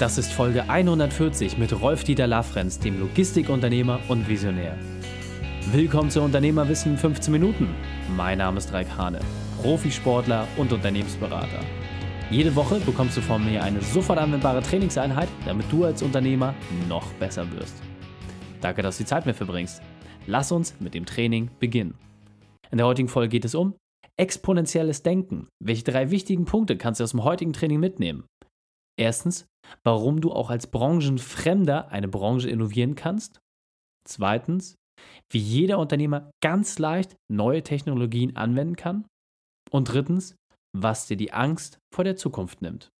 [0.00, 4.78] Das ist Folge 140 mit Rolf-Dieter Lafrenz, dem Logistikunternehmer und Visionär.
[5.72, 7.68] Willkommen zu Unternehmerwissen in 15 Minuten.
[8.16, 9.20] Mein Name ist Raik Hane,
[9.60, 11.60] Profisportler und Unternehmensberater.
[12.30, 16.54] Jede Woche bekommst du von mir eine sofort anwendbare Trainingseinheit, damit du als Unternehmer
[16.88, 17.74] noch besser wirst.
[18.62, 19.82] Danke, dass du die Zeit mit verbringst.
[20.26, 21.92] Lass uns mit dem Training beginnen.
[22.70, 23.74] In der heutigen Folge geht es um
[24.16, 25.48] exponentielles Denken.
[25.62, 28.24] Welche drei wichtigen Punkte kannst du aus dem heutigen Training mitnehmen?
[28.98, 29.46] Erstens,
[29.84, 33.40] warum du auch als Branchenfremder eine Branche innovieren kannst.
[34.06, 34.76] Zweitens,
[35.30, 39.06] wie jeder Unternehmer ganz leicht neue Technologien anwenden kann.
[39.70, 40.34] Und drittens,
[40.76, 42.90] was dir die Angst vor der Zukunft nimmt.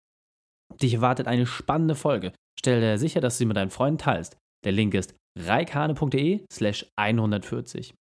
[0.81, 2.33] Dich erwartet eine spannende Folge.
[2.59, 4.37] Stell dir sicher, dass du sie mit deinen Freunden teilst.
[4.65, 7.95] Der Link ist reikane.de slash 140.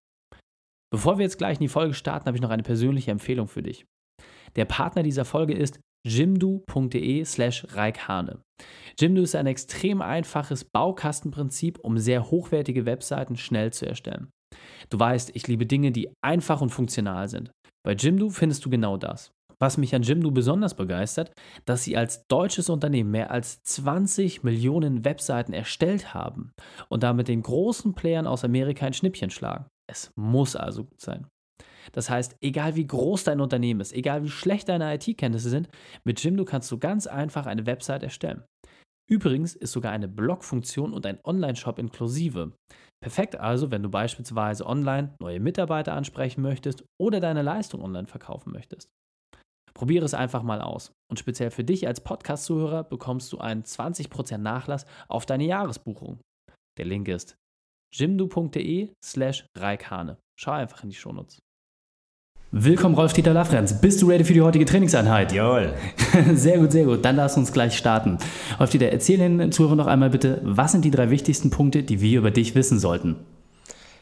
[0.90, 3.62] Bevor wir jetzt gleich in die Folge starten, habe ich noch eine persönliche Empfehlung für
[3.62, 3.84] dich.
[4.56, 8.40] Der Partner dieser Folge ist jimdo.de slash reikhane.
[8.98, 14.30] Jimdo ist ein extrem einfaches Baukastenprinzip, um sehr hochwertige Webseiten schnell zu erstellen.
[14.90, 17.52] Du weißt, ich liebe Dinge, die einfach und funktional sind.
[17.84, 19.32] Bei Jimdo findest du genau das.
[19.60, 21.32] Was mich an Jimdo besonders begeistert,
[21.64, 26.52] dass sie als deutsches Unternehmen mehr als 20 Millionen Webseiten erstellt haben
[26.88, 29.66] und damit den großen Playern aus Amerika ein Schnippchen schlagen.
[29.90, 31.26] Es muss also gut sein.
[31.92, 35.68] Das heißt, egal wie groß dein Unternehmen ist, egal wie schlecht deine IT-Kenntnisse sind,
[36.04, 38.44] mit Jimdo kannst du ganz einfach eine Website erstellen.
[39.10, 42.52] Übrigens ist sogar eine Blog-Funktion und ein Online-Shop inklusive.
[43.02, 48.52] Perfekt also, wenn du beispielsweise online neue Mitarbeiter ansprechen möchtest oder deine Leistung online verkaufen
[48.52, 48.90] möchtest.
[49.72, 50.92] Probiere es einfach mal aus.
[51.10, 56.20] Und speziell für dich als Podcast-Zuhörer bekommst du einen 20% Nachlass auf deine Jahresbuchung.
[56.78, 57.36] Der Link ist
[57.94, 60.18] jimdo.de slash reikhane.
[60.38, 61.38] Schau einfach in die Shownotes.
[62.50, 63.78] Willkommen, Rolf-Dieter Lafrenz.
[63.78, 65.32] Bist du ready für die heutige Trainingseinheit?
[65.34, 65.74] Jawohl.
[66.34, 67.04] Sehr gut, sehr gut.
[67.04, 68.16] Dann lass uns gleich starten.
[68.58, 72.20] Rolf-Dieter, erzähl den Zuhörern noch einmal bitte, was sind die drei wichtigsten Punkte, die wir
[72.20, 73.16] über dich wissen sollten?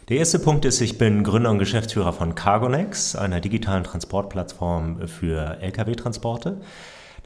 [0.08, 5.58] Der erste Punkt ist, ich bin Gründer und Geschäftsführer von Cargonex, einer digitalen Transportplattform für
[5.60, 6.60] Lkw-Transporte.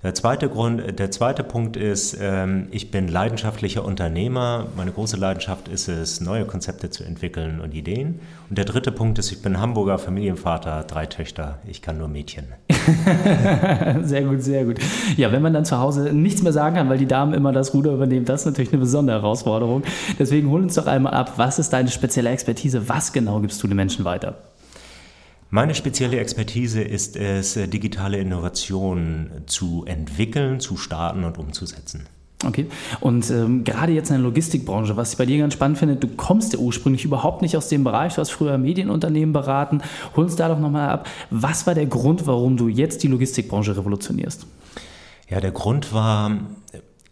[0.03, 4.67] Der zweite, Grund, der zweite Punkt ist, ähm, ich bin leidenschaftlicher Unternehmer.
[4.75, 8.21] Meine große Leidenschaft ist es, neue Konzepte zu entwickeln und Ideen.
[8.49, 11.59] Und der dritte Punkt ist, ich bin Hamburger Familienvater, drei Töchter.
[11.67, 12.47] Ich kann nur Mädchen.
[14.03, 14.79] sehr gut, sehr gut.
[15.19, 17.75] Ja, wenn man dann zu Hause nichts mehr sagen kann, weil die Damen immer das
[17.75, 19.83] Ruder übernehmen, das ist natürlich eine besondere Herausforderung.
[20.19, 22.89] Deswegen hol uns doch einmal ab, was ist deine spezielle Expertise?
[22.89, 24.50] Was genau gibst du den Menschen weiter?
[25.53, 32.07] Meine spezielle Expertise ist es, digitale Innovationen zu entwickeln, zu starten und umzusetzen.
[32.47, 32.67] Okay.
[33.01, 36.07] Und ähm, gerade jetzt in der Logistikbranche, was ich bei dir ganz spannend finde, du
[36.07, 39.83] kommst ja ursprünglich überhaupt nicht aus dem Bereich, du hast früher Medienunternehmen beraten.
[40.17, 41.09] Hol uns da doch nochmal ab.
[41.31, 44.47] Was war der Grund, warum du jetzt die Logistikbranche revolutionierst?
[45.29, 46.31] Ja, der Grund war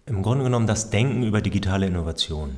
[0.06, 2.56] im Grunde genommen das Denken über digitale Innovation.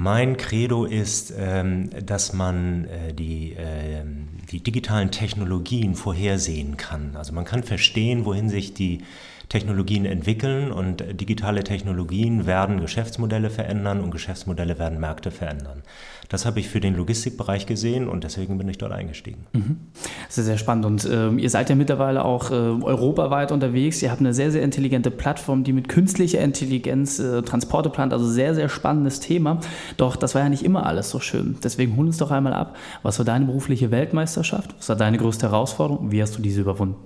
[0.00, 4.04] Mein Credo ist, ähm, dass man äh, die, äh,
[4.48, 7.16] die digitalen Technologien vorhersehen kann.
[7.16, 9.02] Also man kann verstehen, wohin sich die
[9.48, 15.82] Technologien entwickeln und digitale Technologien werden Geschäftsmodelle verändern und Geschäftsmodelle werden Märkte verändern.
[16.28, 19.46] Das habe ich für den Logistikbereich gesehen und deswegen bin ich dort eingestiegen.
[19.54, 19.78] Mhm.
[20.26, 24.02] Das ist sehr spannend und äh, ihr seid ja mittlerweile auch äh, europaweit unterwegs.
[24.02, 28.12] Ihr habt eine sehr, sehr intelligente Plattform, die mit künstlicher Intelligenz äh, Transporte plant.
[28.12, 29.60] Also sehr, sehr spannendes Thema.
[29.96, 31.56] Doch das war ja nicht immer alles so schön.
[31.64, 32.76] Deswegen hol uns doch einmal ab.
[33.02, 34.74] Was war deine berufliche Weltmeisterschaft?
[34.76, 36.10] Was war deine größte Herausforderung?
[36.10, 36.96] Wie hast du diese überwunden?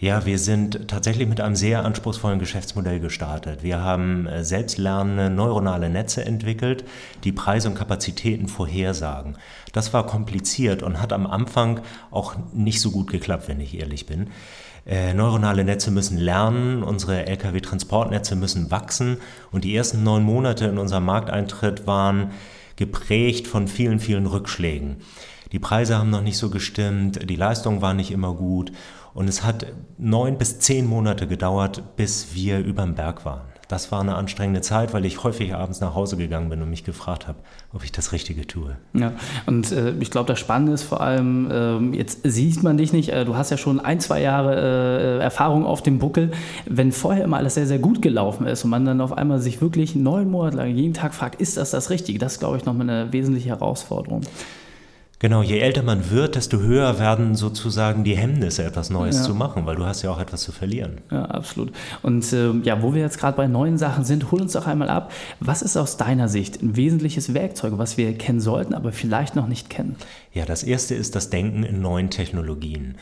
[0.00, 3.64] Ja, wir sind tatsächlich mit einem sehr anspruchsvollen Geschäftsmodell gestartet.
[3.64, 6.84] Wir haben äh, selbstlernende neuronale Netze entwickelt,
[7.24, 9.36] die Preise und Kapazitäten vorhersagen.
[9.72, 11.80] Das war kompliziert und hat am Anfang
[12.12, 14.28] auch nicht so gut geklappt, wenn ich ehrlich bin.
[14.86, 19.16] Äh, neuronale Netze müssen lernen, unsere Lkw-Transportnetze müssen wachsen
[19.50, 22.30] und die ersten neun Monate in unserem Markteintritt waren
[22.76, 24.98] geprägt von vielen, vielen Rückschlägen.
[25.50, 28.70] Die Preise haben noch nicht so gestimmt, die Leistung war nicht immer gut
[29.18, 29.66] und es hat
[29.98, 33.40] neun bis zehn Monate gedauert, bis wir über dem Berg waren.
[33.66, 36.84] Das war eine anstrengende Zeit, weil ich häufig abends nach Hause gegangen bin und mich
[36.84, 37.40] gefragt habe,
[37.74, 38.76] ob ich das Richtige tue.
[38.94, 39.12] Ja,
[39.46, 43.08] und äh, ich glaube, das Spannende ist vor allem, äh, jetzt sieht man dich nicht,
[43.08, 46.30] äh, du hast ja schon ein, zwei Jahre äh, Erfahrung auf dem Buckel.
[46.66, 49.60] Wenn vorher immer alles sehr, sehr gut gelaufen ist und man dann auf einmal sich
[49.60, 52.20] wirklich neun Monate lang jeden Tag fragt, ist das das Richtige?
[52.20, 54.20] Das ist, glaube ich, nochmal eine wesentliche Herausforderung.
[55.20, 59.22] Genau, je älter man wird, desto höher werden sozusagen die Hemmnisse, etwas Neues ja.
[59.24, 60.98] zu machen, weil du hast ja auch etwas zu verlieren.
[61.10, 61.72] Ja, absolut.
[62.02, 64.88] Und äh, ja, wo wir jetzt gerade bei neuen Sachen sind, hol uns doch einmal
[64.88, 65.10] ab.
[65.40, 69.48] Was ist aus deiner Sicht ein wesentliches Werkzeug, was wir kennen sollten, aber vielleicht noch
[69.48, 69.96] nicht kennen?
[70.32, 72.94] Ja, das erste ist das Denken in neuen Technologien.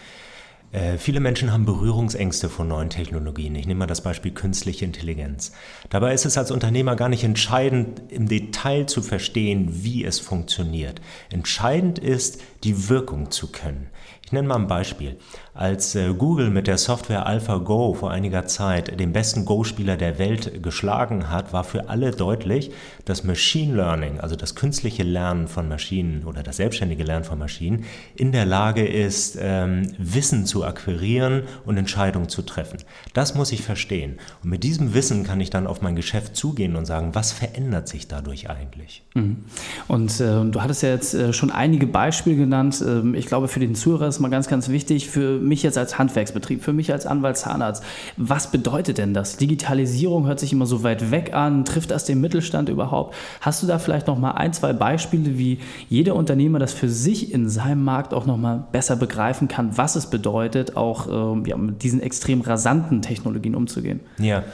[0.76, 3.54] Äh, viele Menschen haben Berührungsängste vor neuen Technologien.
[3.54, 5.52] Ich nehme mal das Beispiel künstliche Intelligenz.
[5.88, 11.00] Dabei ist es als Unternehmer gar nicht entscheidend, im Detail zu verstehen, wie es funktioniert.
[11.30, 13.86] Entscheidend ist, die Wirkung zu können.
[14.26, 15.18] Ich nenne mal ein Beispiel.
[15.54, 20.64] Als äh, Google mit der Software AlphaGo vor einiger Zeit den besten Go-Spieler der Welt
[20.64, 22.72] geschlagen hat, war für alle deutlich,
[23.04, 27.84] dass Machine Learning, also das künstliche Lernen von Maschinen oder das selbstständige Lernen von Maschinen,
[28.16, 32.80] in der Lage ist, ähm, Wissen zu akquirieren und Entscheidungen zu treffen.
[33.14, 34.18] Das muss ich verstehen.
[34.42, 37.86] Und mit diesem Wissen kann ich dann auf mein Geschäft zugehen und sagen, was verändert
[37.86, 39.04] sich dadurch eigentlich?
[39.14, 39.44] Mhm.
[39.86, 42.55] Und äh, du hattest ja jetzt äh, schon einige Beispiele genannt.
[42.64, 45.98] Ähm, ich glaube, für den Zuhörer ist mal ganz, ganz wichtig, für mich jetzt als
[45.98, 47.82] Handwerksbetrieb, für mich als Anwalt Zahnarzt,
[48.16, 49.36] was bedeutet denn das?
[49.36, 53.14] Digitalisierung hört sich immer so weit weg an, trifft das den Mittelstand überhaupt?
[53.40, 55.58] Hast du da vielleicht noch mal ein, zwei Beispiele, wie
[55.88, 59.96] jeder Unternehmer das für sich in seinem Markt auch noch mal besser begreifen kann, was
[59.96, 64.00] es bedeutet, auch ähm, ja, mit diesen extrem rasanten Technologien umzugehen?
[64.18, 64.44] Ja.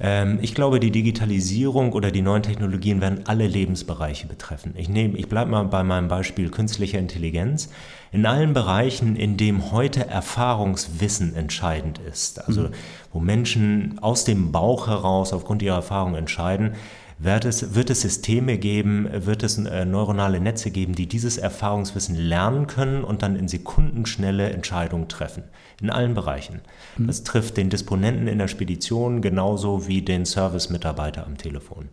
[0.00, 4.74] Ähm, ich glaube, die Digitalisierung oder die neuen Technologien werden alle Lebensbereiche betreffen.
[4.76, 7.70] Ich, ich bleibe mal bei meinem Beispiel künstliche Intelligenz.
[8.10, 12.70] In allen Bereichen, in dem heute Erfahrungswissen entscheidend ist, also mhm.
[13.12, 16.72] wo Menschen aus dem Bauch heraus aufgrund ihrer Erfahrung entscheiden,
[17.22, 22.16] wird es, wird es Systeme geben, wird es äh, neuronale Netze geben, die dieses Erfahrungswissen
[22.16, 25.44] lernen können und dann in Sekundenschnelle Entscheidungen treffen.
[25.82, 26.60] In allen Bereichen.
[26.96, 27.06] Mhm.
[27.06, 31.90] Das trifft den Disponenten in der Spedition genauso wie den Service-Mitarbeiter am Telefon.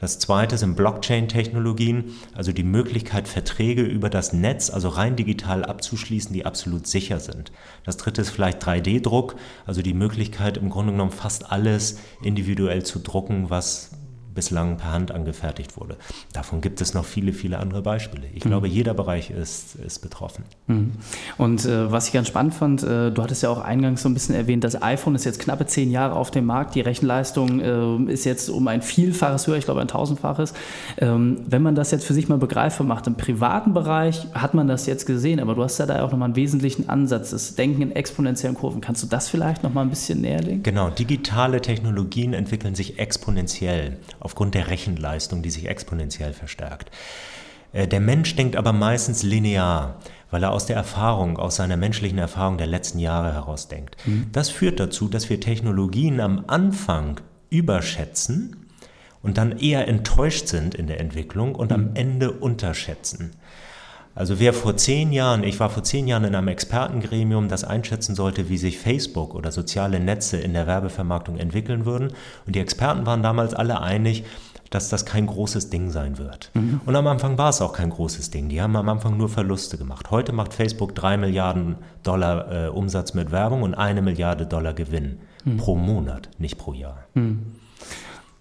[0.00, 6.32] Das zweite sind Blockchain-Technologien, also die Möglichkeit, Verträge über das Netz, also rein digital abzuschließen,
[6.32, 7.52] die absolut sicher sind.
[7.84, 12.98] Das dritte ist vielleicht 3D-Druck, also die Möglichkeit, im Grunde genommen fast alles individuell zu
[12.98, 13.92] drucken, was
[14.34, 15.96] bislang per Hand angefertigt wurde.
[16.32, 18.26] Davon gibt es noch viele, viele andere Beispiele.
[18.34, 18.50] Ich mhm.
[18.50, 20.44] glaube, jeder Bereich ist, ist betroffen.
[20.66, 20.92] Mhm.
[21.38, 24.14] Und äh, was ich ganz spannend fand, äh, du hattest ja auch eingangs so ein
[24.14, 26.74] bisschen erwähnt, das iPhone ist jetzt knappe zehn Jahre auf dem Markt.
[26.74, 30.54] Die Rechenleistung äh, ist jetzt um ein Vielfaches höher, ich glaube ein Tausendfaches.
[30.98, 34.66] Ähm, wenn man das jetzt für sich mal begreifbar macht, im privaten Bereich hat man
[34.66, 37.82] das jetzt gesehen, aber du hast ja da auch nochmal einen wesentlichen Ansatz, das Denken
[37.82, 38.80] in exponentiellen Kurven.
[38.80, 40.62] Kannst du das vielleicht nochmal ein bisschen näher legen?
[40.62, 46.90] Genau, digitale Technologien entwickeln sich exponentiell aufgrund der Rechenleistung, die sich exponentiell verstärkt.
[47.72, 50.00] Äh, der Mensch denkt aber meistens linear,
[50.30, 53.96] weil er aus der Erfahrung, aus seiner menschlichen Erfahrung der letzten Jahre heraus denkt.
[54.06, 54.30] Mhm.
[54.32, 58.66] Das führt dazu, dass wir Technologien am Anfang überschätzen
[59.22, 61.74] und dann eher enttäuscht sind in der Entwicklung und mhm.
[61.74, 63.32] am Ende unterschätzen.
[64.14, 68.14] Also wer vor zehn Jahren, ich war vor zehn Jahren in einem Expertengremium, das einschätzen
[68.14, 72.12] sollte, wie sich Facebook oder soziale Netze in der Werbevermarktung entwickeln würden.
[72.46, 74.24] Und die Experten waren damals alle einig,
[74.70, 76.50] dass das kein großes Ding sein wird.
[76.54, 76.80] Mhm.
[76.84, 78.48] Und am Anfang war es auch kein großes Ding.
[78.48, 80.10] Die haben am Anfang nur Verluste gemacht.
[80.10, 85.18] Heute macht Facebook drei Milliarden Dollar äh, Umsatz mit Werbung und eine Milliarde Dollar Gewinn
[85.44, 85.58] mhm.
[85.58, 87.04] pro Monat, nicht pro Jahr.
[87.14, 87.54] Mhm.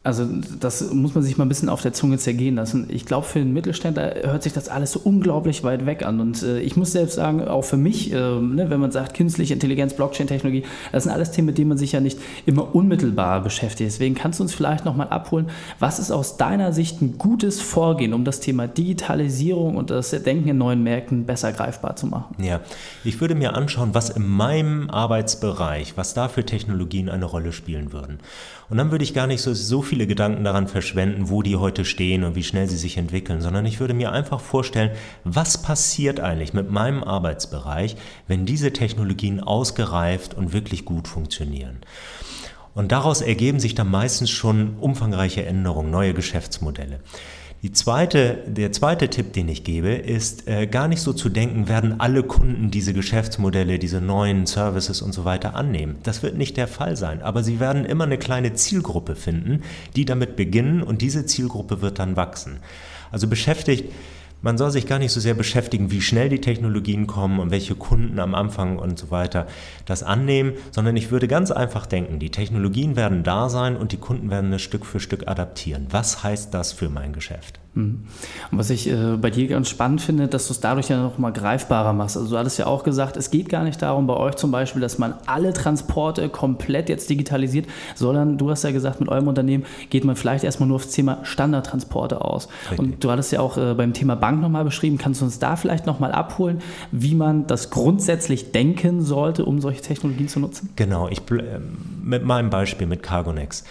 [0.06, 0.28] Also
[0.60, 2.88] das muss man sich mal ein bisschen auf der Zunge zergehen lassen.
[2.90, 6.20] Ich glaube, für den Mittelständler hört sich das alles so unglaublich weit weg an.
[6.20, 9.54] Und äh, ich muss selbst sagen, auch für mich, äh, ne, wenn man sagt künstliche
[9.54, 13.92] Intelligenz, Blockchain-Technologie, das sind alles Themen, mit denen man sich ja nicht immer unmittelbar beschäftigt.
[13.92, 15.48] Deswegen kannst du uns vielleicht nochmal abholen,
[15.80, 20.50] was ist aus deiner Sicht ein gutes Vorgehen, um das Thema Digitalisierung und das Denken
[20.50, 22.36] in neuen Märkten besser greifbar zu machen?
[22.44, 22.60] Ja,
[23.06, 27.94] ich würde mir anschauen, was in meinem Arbeitsbereich, was da für Technologien eine Rolle spielen
[27.94, 28.20] würden.
[28.70, 31.86] Und dann würde ich gar nicht so, so viele Gedanken daran verschwenden, wo die heute
[31.86, 34.90] stehen und wie schnell sie sich entwickeln, sondern ich würde mir einfach vorstellen,
[35.24, 37.96] was passiert eigentlich mit meinem Arbeitsbereich,
[38.28, 41.78] wenn diese Technologien ausgereift und wirklich gut funktionieren.
[42.74, 47.00] Und daraus ergeben sich dann meistens schon umfangreiche Änderungen, neue Geschäftsmodelle.
[47.64, 51.70] Die zweite, der zweite Tipp, den ich gebe, ist äh, gar nicht so zu denken,
[51.70, 55.96] werden alle Kunden diese Geschäftsmodelle, diese neuen Services und so weiter annehmen.
[56.04, 59.64] Das wird nicht der Fall sein, aber sie werden immer eine kleine Zielgruppe finden,
[59.96, 62.58] die damit beginnen und diese Zielgruppe wird dann wachsen.
[63.14, 63.94] Also beschäftigt
[64.44, 67.76] man soll sich gar nicht so sehr beschäftigen, wie schnell die Technologien kommen und welche
[67.76, 69.48] Kunden am Anfang und so weiter
[69.86, 73.98] das annehmen, sondern ich würde ganz einfach denken, die Technologien werden da sein und die
[73.98, 75.88] Kunden werden es Stück für Stück adaptieren.
[75.90, 77.63] Was heißt das für mein Geschäft?
[77.76, 78.04] Mhm.
[78.52, 81.18] Und was ich äh, bei dir ganz spannend finde, dass du es dadurch ja noch
[81.18, 82.18] mal greifbarer machst.
[82.18, 84.82] Also du hattest ja auch gesagt, es geht gar nicht darum bei euch zum Beispiel,
[84.82, 89.66] dass man alle Transporte komplett jetzt digitalisiert, sondern du hast ja gesagt, mit eurem Unternehmen
[89.90, 92.48] geht man vielleicht erstmal nur aufs Thema Standardtransporte aus.
[92.70, 92.80] Richtig.
[92.80, 94.98] Und du hattest ja auch äh, beim Thema Bank nochmal beschrieben.
[94.98, 96.62] Kannst du uns da vielleicht nochmal abholen,
[96.92, 100.70] wie man das grundsätzlich denken sollte, um solche Technologien zu nutzen?
[100.76, 101.60] Genau, ich, äh,
[102.04, 103.64] mit meinem Beispiel mit Cargonex.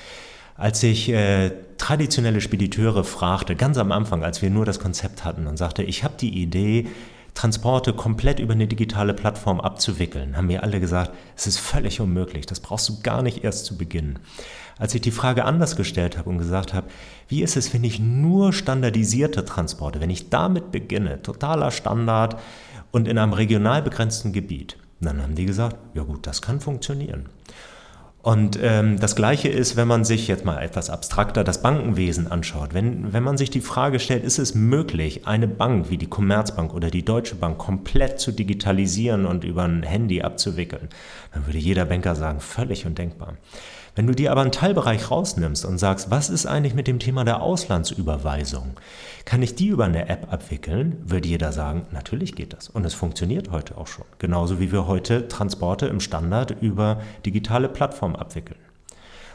[0.57, 1.51] Als ich äh,
[1.83, 6.05] traditionelle Spediteure fragte, ganz am Anfang, als wir nur das Konzept hatten und sagte, ich
[6.05, 6.87] habe die Idee,
[7.35, 12.47] Transporte komplett über eine digitale Plattform abzuwickeln, haben mir alle gesagt, es ist völlig unmöglich,
[12.47, 14.21] das brauchst du gar nicht erst zu beginnen.
[14.79, 16.87] Als ich die Frage anders gestellt habe und gesagt habe,
[17.27, 22.41] wie ist es, wenn ich nur standardisierte Transporte, wenn ich damit beginne, totaler Standard
[22.93, 27.27] und in einem regional begrenzten Gebiet, dann haben die gesagt, ja gut, das kann funktionieren.
[28.23, 32.73] Und ähm, das Gleiche ist, wenn man sich jetzt mal etwas abstrakter das Bankenwesen anschaut.
[32.73, 36.73] Wenn, wenn man sich die Frage stellt, ist es möglich, eine Bank wie die Commerzbank
[36.73, 40.89] oder die Deutsche Bank komplett zu digitalisieren und über ein Handy abzuwickeln,
[41.35, 43.35] dann würde jeder Banker sagen, völlig undenkbar.
[43.95, 47.25] Wenn du dir aber einen Teilbereich rausnimmst und sagst, was ist eigentlich mit dem Thema
[47.25, 48.73] der Auslandsüberweisung?
[49.27, 50.97] Kann ich die über eine App abwickeln?
[51.05, 52.71] Würde jeder sagen, natürlich geht das.
[52.71, 54.07] Und es funktioniert heute auch schon.
[54.19, 58.59] Genauso wie wir heute Transporte im Standard über digitale Plattformen abwickeln.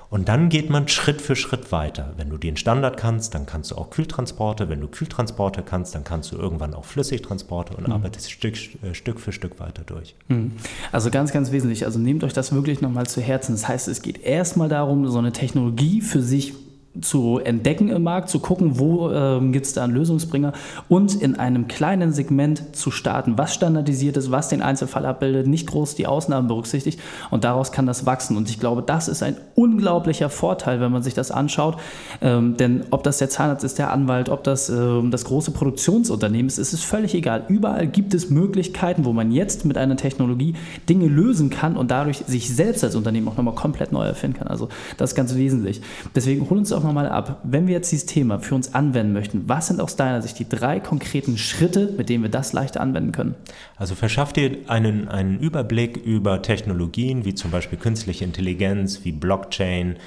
[0.09, 2.13] Und dann geht man Schritt für Schritt weiter.
[2.15, 4.69] Wenn du den Standard kannst, dann kannst du auch Kühltransporte.
[4.69, 7.93] Wenn du Kühltransporte kannst, dann kannst du irgendwann auch Flüssigtransporte und mhm.
[7.93, 10.15] arbeitest Stück, äh, Stück für Stück weiter durch.
[10.29, 10.53] Mhm.
[10.91, 11.85] Also ganz, ganz wesentlich.
[11.85, 13.53] Also nehmt euch das wirklich nochmal zu Herzen.
[13.53, 16.53] Das heißt, es geht erstmal darum, so eine Technologie für sich
[17.01, 20.53] zu entdecken im Markt, zu gucken, wo ähm, gibt es da einen Lösungsbringer
[20.89, 25.67] und in einem kleinen Segment zu starten, was standardisiert ist, was den Einzelfall abbildet, nicht
[25.67, 26.99] groß die Ausnahmen berücksichtigt
[27.31, 28.37] und daraus kann das wachsen.
[28.37, 31.77] Und ich glaube, das ist ein unglaublicher Vorteil, wenn man sich das anschaut.
[32.21, 36.47] Ähm, denn ob das der Zahnarzt ist, der Anwalt, ob das ähm, das große Produktionsunternehmen
[36.47, 37.43] ist, ist es völlig egal.
[37.47, 40.55] Überall gibt es Möglichkeiten, wo man jetzt mit einer Technologie
[40.89, 44.47] Dinge lösen kann und dadurch sich selbst als Unternehmen auch nochmal komplett neu erfinden kann.
[44.47, 45.81] Also das ist ganz wesentlich.
[46.15, 49.47] Deswegen holen uns auch nochmal ab, wenn wir jetzt dieses Thema für uns anwenden möchten,
[49.47, 53.11] was sind aus deiner Sicht die drei konkreten Schritte, mit denen wir das leichter anwenden
[53.11, 53.35] können?
[53.75, 59.97] Also verschaff dir einen, einen Überblick über Technologien wie zum Beispiel künstliche Intelligenz, wie Blockchain,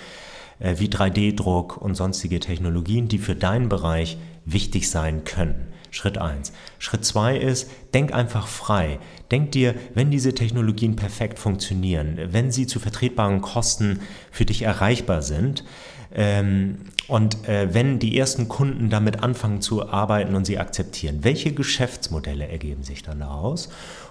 [0.59, 5.67] äh, wie 3D-Druck und sonstige Technologien, die für deinen Bereich wichtig sein können.
[5.91, 6.53] Schritt 1.
[6.79, 9.01] Schritt 2 ist, denk einfach frei.
[9.31, 15.23] Denk dir, wenn diese Technologien perfekt funktionieren, wenn sie zu vertretbaren Kosten für dich erreichbar
[15.23, 15.65] sind,
[16.13, 21.53] ähm, und äh, wenn die ersten Kunden damit anfangen zu arbeiten und sie akzeptieren, welche
[21.53, 23.69] Geschäftsmodelle ergeben sich dann daraus?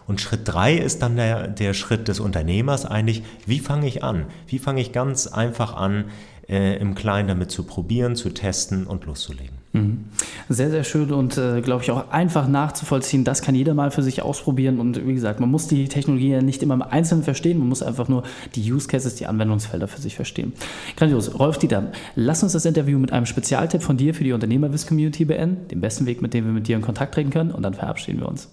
[0.08, 4.26] Und Schritt drei ist dann der, der Schritt des Unternehmers eigentlich, wie fange ich an?
[4.48, 6.06] Wie fange ich ganz einfach an,
[6.48, 9.59] äh, im Kleinen damit zu probieren, zu testen und loszulegen?
[9.72, 10.06] Mhm.
[10.50, 13.24] Sehr, sehr schön und äh, glaube ich auch einfach nachzuvollziehen.
[13.24, 14.80] Das kann jeder mal für sich ausprobieren.
[14.80, 17.84] Und wie gesagt, man muss die Technologie ja nicht immer im Einzelnen verstehen, man muss
[17.84, 18.24] einfach nur
[18.56, 20.54] die Use Cases, die Anwendungsfelder für sich verstehen.
[20.96, 21.38] Grandios.
[21.38, 25.68] Rolf Dieter, lass uns das Interview mit einem Spezialtipp von dir für die Unternehmerwiss-Community beenden.
[25.68, 27.52] Den besten Weg, mit dem wir mit dir in Kontakt treten können.
[27.52, 28.50] Und dann verabschieden wir uns.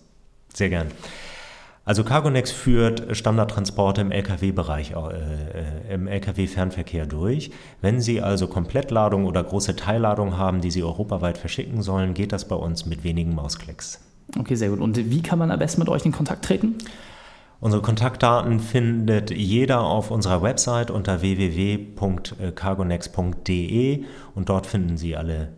[0.52, 0.88] Sehr gern.
[1.86, 7.52] Also Cargonex führt Standardtransporte im Lkw-Bereich, äh, im Lkw-Fernverkehr durch.
[7.80, 12.48] Wenn Sie also Komplettladung oder große Teilladung haben, die Sie europaweit verschicken sollen, geht das
[12.48, 14.00] bei uns mit wenigen Mausklicks.
[14.36, 14.80] Okay, sehr gut.
[14.80, 16.74] Und wie kann man am besten mit euch in Kontakt treten?
[17.60, 25.52] Unsere Kontaktdaten findet jeder auf unserer Website unter www.cargonex.de und dort finden Sie alle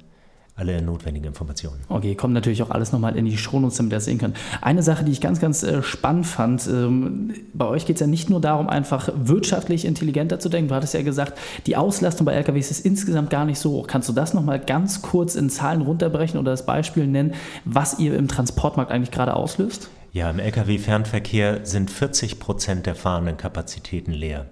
[0.58, 1.80] alle notwendigen Informationen.
[1.88, 4.36] Okay, kommt natürlich auch alles nochmal in die Shownotes, damit ihr das sehen könnt.
[4.60, 8.08] Eine Sache, die ich ganz, ganz äh, spannend fand, ähm, bei euch geht es ja
[8.08, 10.68] nicht nur darum, einfach wirtschaftlich intelligenter zu denken.
[10.68, 13.86] Du hattest ja gesagt, die Auslastung bei LKWs ist insgesamt gar nicht so hoch.
[13.86, 17.34] Kannst du das nochmal ganz kurz in Zahlen runterbrechen oder das Beispiel nennen,
[17.64, 19.88] was ihr im Transportmarkt eigentlich gerade auslöst?
[20.12, 24.46] Ja, im Lkw-Fernverkehr sind 40 Prozent der fahrenden Kapazitäten leer.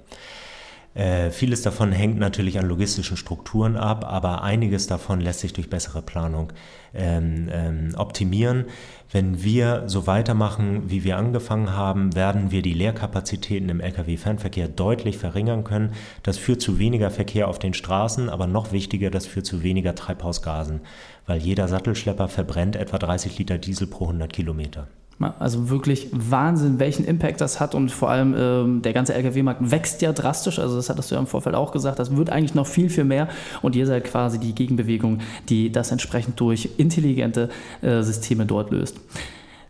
[0.96, 5.68] Äh, vieles davon hängt natürlich an logistischen Strukturen ab, aber einiges davon lässt sich durch
[5.68, 6.54] bessere Planung
[6.94, 8.64] ähm, ähm, optimieren.
[9.12, 15.18] Wenn wir so weitermachen, wie wir angefangen haben, werden wir die Leerkapazitäten im Lkw-Fernverkehr deutlich
[15.18, 15.92] verringern können.
[16.22, 19.94] Das führt zu weniger Verkehr auf den Straßen, aber noch wichtiger, das führt zu weniger
[19.94, 20.80] Treibhausgasen,
[21.26, 24.88] weil jeder Sattelschlepper verbrennt etwa 30 Liter Diesel pro 100 Kilometer.
[25.18, 30.02] Also wirklich Wahnsinn, welchen Impact das hat und vor allem ähm, der ganze Lkw-Markt wächst
[30.02, 30.58] ja drastisch.
[30.58, 31.98] Also das hattest du ja im Vorfeld auch gesagt.
[31.98, 33.28] Das wird eigentlich noch viel, viel mehr
[33.62, 37.48] und ihr seid quasi die Gegenbewegung, die das entsprechend durch intelligente
[37.80, 39.00] äh, Systeme dort löst.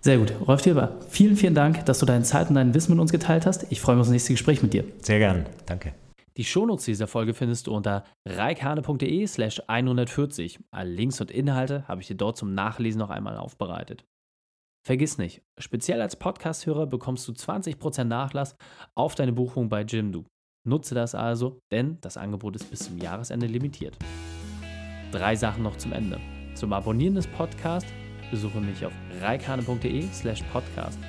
[0.01, 0.33] Sehr gut.
[0.47, 3.47] Rolf Tilber, vielen, vielen Dank, dass du deine Zeit und dein Wissen mit uns geteilt
[3.47, 3.67] hast.
[3.71, 4.85] Ich freue mich auf das nächste Gespräch mit dir.
[5.01, 5.47] Sehr gern.
[5.67, 5.95] Danke.
[6.37, 10.61] Die Shownotes dieser Folge findest du unter reikhane.de slash 140.
[10.71, 14.05] Alle Links und Inhalte habe ich dir dort zum Nachlesen noch einmal aufbereitet.
[14.87, 18.55] Vergiss nicht, speziell als Podcast-Hörer bekommst du 20% Nachlass
[18.95, 20.27] auf deine Buchung bei Jimdo.
[20.65, 23.97] Nutze das also, denn das Angebot ist bis zum Jahresende limitiert.
[25.11, 26.21] Drei Sachen noch zum Ende.
[26.55, 27.91] Zum Abonnieren des Podcasts
[28.31, 31.01] besuche mich auf reikane.de slash podcast.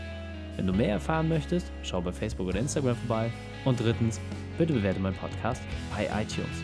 [0.55, 3.31] Wenn du mehr erfahren möchtest, schau bei Facebook oder Instagram vorbei.
[3.63, 4.19] Und drittens,
[4.57, 5.61] bitte bewerte meinen Podcast
[5.95, 6.63] bei iTunes.